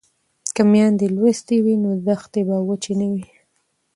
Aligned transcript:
که 0.55 0.61
میندې 0.71 1.07
لوستې 1.15 1.55
وي 1.63 1.75
نو 1.83 1.91
دښتې 2.07 2.41
به 2.47 2.57
وچې 2.67 2.93
نه 2.99 3.07
وي. 3.11 3.25